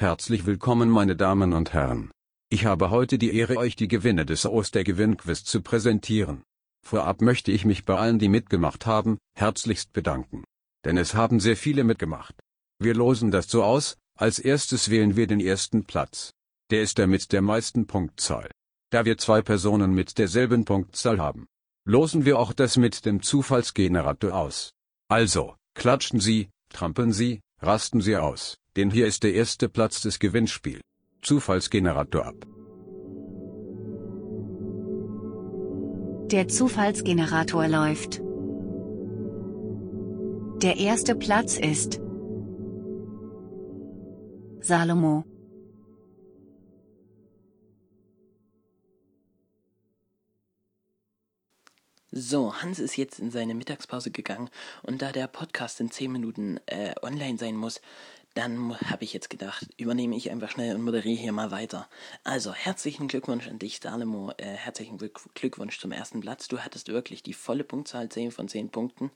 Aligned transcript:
Herzlich 0.00 0.44
willkommen 0.44 0.90
meine 0.90 1.14
Damen 1.14 1.52
und 1.52 1.72
Herren. 1.72 2.10
Ich 2.50 2.66
habe 2.66 2.90
heute 2.90 3.16
die 3.16 3.32
Ehre 3.32 3.56
euch 3.56 3.76
die 3.76 3.86
Gewinne 3.86 4.26
des 4.26 4.44
Ostergewinnquiz 4.44 5.44
zu 5.44 5.62
präsentieren. 5.62 6.42
Vorab 6.84 7.20
möchte 7.20 7.52
ich 7.52 7.64
mich 7.64 7.84
bei 7.84 7.96
allen 7.96 8.18
die 8.18 8.28
mitgemacht 8.28 8.86
haben, 8.86 9.18
herzlichst 9.36 9.92
bedanken. 9.92 10.42
Denn 10.84 10.98
es 10.98 11.14
haben 11.14 11.38
sehr 11.38 11.56
viele 11.56 11.84
mitgemacht. 11.84 12.34
Wir 12.80 12.92
losen 12.94 13.30
das 13.30 13.48
so 13.48 13.62
aus, 13.62 13.96
als 14.18 14.40
erstes 14.40 14.90
wählen 14.90 15.14
wir 15.14 15.28
den 15.28 15.38
ersten 15.38 15.84
Platz. 15.84 16.32
Der 16.72 16.82
ist 16.82 16.98
der 16.98 17.06
mit 17.06 17.32
der 17.32 17.42
meisten 17.42 17.86
Punktzahl. 17.86 18.50
Da 18.90 19.04
wir 19.04 19.16
zwei 19.16 19.42
Personen 19.42 19.94
mit 19.94 20.18
derselben 20.18 20.64
Punktzahl 20.64 21.20
haben, 21.20 21.46
losen 21.86 22.24
wir 22.24 22.40
auch 22.40 22.52
das 22.52 22.76
mit 22.76 23.06
dem 23.06 23.22
Zufallsgenerator 23.22 24.34
aus. 24.34 24.72
Also, 25.08 25.54
klatschen 25.74 26.18
Sie, 26.18 26.50
trampeln 26.68 27.12
Sie, 27.12 27.42
rasten 27.60 28.00
Sie 28.00 28.16
aus. 28.16 28.56
Denn 28.76 28.90
hier 28.90 29.06
ist 29.06 29.22
der 29.22 29.34
erste 29.34 29.68
Platz 29.68 30.00
des 30.02 30.18
Gewinnspiels. 30.18 30.80
Zufallsgenerator 31.22 32.26
ab. 32.26 32.34
Der 36.30 36.48
Zufallsgenerator 36.48 37.68
läuft. 37.68 38.20
Der 40.62 40.76
erste 40.76 41.14
Platz 41.14 41.56
ist 41.56 42.00
Salomo. 44.60 45.24
So, 52.10 52.54
Hans 52.62 52.78
ist 52.78 52.96
jetzt 52.96 53.18
in 53.18 53.30
seine 53.30 53.54
Mittagspause 53.54 54.10
gegangen 54.10 54.48
und 54.82 55.02
da 55.02 55.10
der 55.10 55.26
Podcast 55.26 55.80
in 55.80 55.90
10 55.90 56.12
Minuten 56.12 56.60
äh, 56.66 56.94
online 57.02 57.38
sein 57.38 57.56
muss, 57.56 57.80
dann 58.34 58.78
habe 58.80 59.04
ich 59.04 59.12
jetzt 59.12 59.30
gedacht, 59.30 59.68
übernehme 59.76 60.16
ich 60.16 60.30
einfach 60.30 60.50
schnell 60.50 60.74
und 60.74 60.82
moderiere 60.82 61.20
hier 61.20 61.32
mal 61.32 61.50
weiter. 61.52 61.88
Also, 62.24 62.52
herzlichen 62.52 63.06
Glückwunsch 63.06 63.48
an 63.48 63.60
dich, 63.60 63.80
Salemo. 63.80 64.32
Äh, 64.36 64.44
herzlichen 64.44 64.98
Glückwunsch 64.98 65.78
zum 65.78 65.92
ersten 65.92 66.20
Platz. 66.20 66.48
Du 66.48 66.58
hattest 66.58 66.88
wirklich 66.88 67.22
die 67.22 67.32
volle 67.32 67.64
Punktzahl, 67.64 68.08
10 68.08 68.32
von 68.32 68.48
10 68.48 68.70
Punkten. 68.70 69.12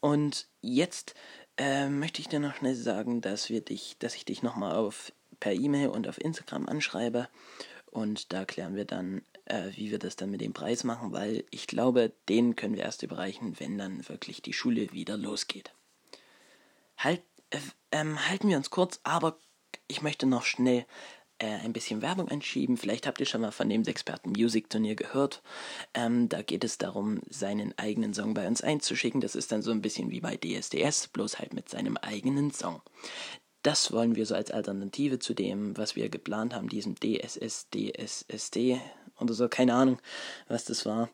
Und 0.00 0.48
jetzt 0.60 1.14
äh, 1.56 1.88
möchte 1.88 2.20
ich 2.20 2.28
dir 2.28 2.40
noch 2.40 2.54
schnell 2.54 2.74
sagen, 2.74 3.22
dass 3.22 3.48
wir 3.48 3.62
dich, 3.62 3.96
dass 3.98 4.14
ich 4.14 4.26
dich 4.26 4.42
nochmal 4.42 4.76
auf 4.76 5.12
per 5.40 5.54
E-Mail 5.54 5.88
und 5.88 6.06
auf 6.06 6.20
Instagram 6.20 6.68
anschreibe. 6.68 7.28
Und 7.90 8.32
da 8.32 8.44
klären 8.44 8.76
wir 8.76 8.84
dann, 8.84 9.22
äh, 9.46 9.70
wie 9.74 9.90
wir 9.90 9.98
das 9.98 10.16
dann 10.16 10.30
mit 10.30 10.42
dem 10.42 10.52
Preis 10.52 10.84
machen, 10.84 11.12
weil 11.12 11.44
ich 11.50 11.66
glaube, 11.66 12.12
den 12.28 12.56
können 12.56 12.76
wir 12.76 12.84
erst 12.84 13.02
überreichen, 13.02 13.58
wenn 13.58 13.78
dann 13.78 14.08
wirklich 14.08 14.42
die 14.42 14.52
Schule 14.52 14.92
wieder 14.92 15.16
losgeht. 15.16 15.72
Halt 16.96 17.22
ähm, 17.92 18.28
halten 18.28 18.48
wir 18.48 18.56
uns 18.56 18.70
kurz, 18.70 19.00
aber 19.02 19.38
ich 19.88 20.02
möchte 20.02 20.26
noch 20.26 20.44
schnell 20.44 20.86
äh, 21.38 21.46
ein 21.46 21.72
bisschen 21.72 22.02
Werbung 22.02 22.28
einschieben. 22.28 22.76
Vielleicht 22.76 23.06
habt 23.06 23.18
ihr 23.18 23.26
schon 23.26 23.40
mal 23.40 23.50
von 23.50 23.68
dem 23.68 23.84
Experten 23.84 24.30
Music 24.30 24.70
Turnier 24.70 24.94
gehört. 24.94 25.42
Ähm, 25.94 26.28
da 26.28 26.42
geht 26.42 26.64
es 26.64 26.78
darum, 26.78 27.20
seinen 27.28 27.76
eigenen 27.78 28.14
Song 28.14 28.34
bei 28.34 28.46
uns 28.46 28.62
einzuschicken. 28.62 29.20
Das 29.20 29.34
ist 29.34 29.50
dann 29.50 29.62
so 29.62 29.70
ein 29.70 29.82
bisschen 29.82 30.10
wie 30.10 30.20
bei 30.20 30.36
DSDS, 30.36 31.08
bloß 31.08 31.38
halt 31.38 31.54
mit 31.54 31.68
seinem 31.68 31.96
eigenen 31.96 32.52
Song. 32.52 32.82
Das 33.62 33.92
wollen 33.92 34.16
wir 34.16 34.24
so 34.26 34.34
als 34.34 34.50
Alternative 34.50 35.18
zu 35.18 35.34
dem, 35.34 35.76
was 35.76 35.96
wir 35.96 36.08
geplant 36.08 36.54
haben, 36.54 36.68
diesem 36.68 36.94
DSS, 36.96 37.68
DSSD 37.70 38.80
oder 39.18 39.34
so, 39.34 39.48
keine 39.48 39.74
Ahnung, 39.74 39.98
was 40.48 40.64
das 40.64 40.86
war. 40.86 41.10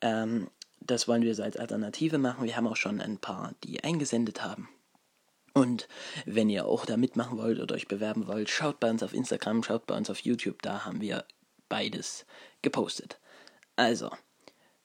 Ähm, 0.00 0.48
das 0.80 1.06
wollen 1.06 1.22
wir 1.22 1.34
so 1.34 1.42
als 1.42 1.56
Alternative 1.56 2.18
machen. 2.18 2.44
Wir 2.44 2.56
haben 2.56 2.66
auch 2.66 2.76
schon 2.76 3.00
ein 3.00 3.18
paar, 3.18 3.54
die 3.62 3.84
eingesendet 3.84 4.42
haben. 4.42 4.68
Und 5.54 5.88
wenn 6.24 6.48
ihr 6.48 6.66
auch 6.66 6.86
da 6.86 6.96
mitmachen 6.96 7.38
wollt 7.38 7.60
oder 7.60 7.74
euch 7.74 7.88
bewerben 7.88 8.26
wollt, 8.26 8.48
schaut 8.48 8.80
bei 8.80 8.90
uns 8.90 9.02
auf 9.02 9.12
Instagram, 9.12 9.62
schaut 9.62 9.86
bei 9.86 9.96
uns 9.96 10.08
auf 10.08 10.20
YouTube, 10.20 10.62
da 10.62 10.84
haben 10.84 11.00
wir 11.00 11.24
beides 11.68 12.26
gepostet. 12.62 13.18
Also, 13.76 14.10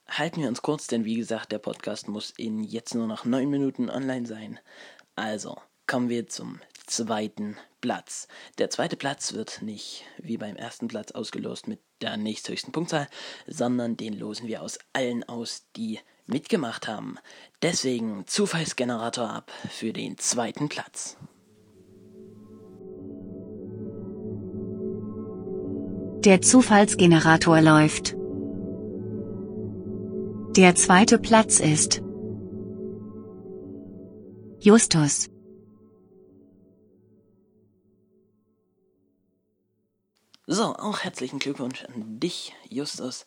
halten 0.08 0.42
wir 0.42 0.50
uns 0.50 0.62
kurz, 0.62 0.88
denn 0.88 1.06
wie 1.06 1.16
gesagt, 1.16 1.52
der 1.52 1.60
Podcast 1.60 2.08
muss 2.08 2.32
in 2.32 2.64
jetzt 2.64 2.96
nur 2.96 3.08
noch 3.08 3.26
neun 3.26 3.50
Minuten 3.50 3.90
online 3.90 4.26
sein. 4.26 4.60
Also, 5.16 5.58
kommen 5.86 6.10
wir 6.10 6.28
zum 6.28 6.60
zweiten 6.86 7.58
Platz. 7.82 8.28
Der 8.58 8.70
zweite 8.70 8.98
Platz 8.98 9.34
wird 9.34 9.62
nicht 9.62 10.06
wie 10.18 10.38
beim 10.38 10.56
ersten 10.56 10.88
Platz 10.88 11.12
ausgelost 11.12 11.68
mit 11.68 11.80
der 12.02 12.18
nächsthöchsten 12.18 12.72
Punktzahl, 12.72 13.08
sondern 13.46 13.98
den 13.98 14.14
losen 14.14 14.48
wir 14.48 14.62
aus 14.62 14.80
allen 14.94 15.24
aus, 15.24 15.68
die 15.76 16.00
mitgemacht 16.28 16.88
haben. 16.88 17.18
Deswegen 17.62 18.28
Zufallsgenerator 18.28 19.30
ab 19.30 19.52
für 19.70 19.94
den 19.94 20.18
zweiten 20.18 20.70
Platz. 20.70 21.18
Der 26.24 26.42
Zufallsgenerator 26.42 27.62
läuft. 27.62 28.16
Der 30.58 30.76
zweite 30.76 31.20
Platz 31.20 31.60
ist 31.60 32.02
Justus. 34.60 35.30
So, 40.48 40.76
auch 40.76 41.02
herzlichen 41.02 41.40
Glückwunsch 41.40 41.86
an 41.86 42.20
dich, 42.20 42.54
Justus. 42.70 43.26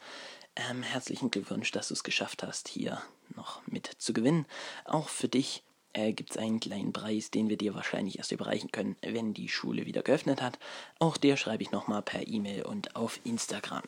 Ähm, 0.57 0.83
herzlichen 0.83 1.31
Glückwunsch, 1.31 1.71
dass 1.71 1.89
du 1.89 1.95
es 1.95 2.05
geschafft 2.05 2.43
hast, 2.43 2.69
hier 2.69 3.01
noch 3.37 3.67
mit 3.67 3.87
zu 3.99 4.13
gewinnen. 4.13 4.47
Auch 4.85 5.09
für 5.09 5.29
dich 5.29 5.63
äh, 5.93 6.13
gibt 6.13 6.33
es 6.33 6.37
einen 6.37 6.61
kleinen 6.61 6.93
Preis, 6.93 7.31
den 7.31 7.49
wir 7.49 7.57
dir 7.57 7.75
wahrscheinlich 7.75 8.19
erst 8.19 8.33
überreichen 8.33 8.71
können, 8.73 8.97
wenn 9.03 9.35
die 9.35 9.49
Schule 9.49 9.87
wieder 9.87 10.03
geöffnet 10.03 10.43
hat. 10.43 10.59
Auch 10.99 11.17
dir 11.17 11.37
schreibe 11.37 11.63
ich 11.63 11.71
nochmal 11.71 12.03
per 12.03 12.27
E-Mail 12.27 12.63
und 12.65 12.97
auf 12.97 13.21
Instagram. 13.25 13.83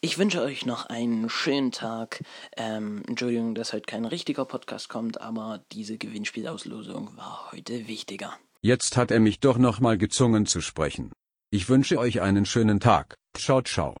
Ich 0.00 0.18
wünsche 0.18 0.42
euch 0.42 0.66
noch 0.66 0.86
einen 0.86 1.28
schönen 1.30 1.70
Tag. 1.70 2.24
Ähm, 2.56 3.02
Entschuldigung, 3.06 3.54
dass 3.54 3.72
heute 3.72 3.86
kein 3.86 4.04
richtiger 4.04 4.44
Podcast 4.44 4.88
kommt, 4.88 5.20
aber 5.20 5.64
diese 5.70 5.96
Gewinnspielauslosung 5.96 7.16
war 7.16 7.50
heute 7.52 7.86
wichtiger. 7.86 8.36
Jetzt 8.62 8.96
hat 8.96 9.10
er 9.10 9.20
mich 9.20 9.40
doch 9.40 9.58
nochmal 9.58 9.98
gezwungen 9.98 10.46
zu 10.46 10.60
sprechen. 10.60 11.12
Ich 11.50 11.68
wünsche 11.68 11.98
euch 11.98 12.20
einen 12.20 12.46
schönen 12.46 12.80
Tag. 12.80 13.14
Ciao, 13.34 13.62
ciao. 13.62 13.90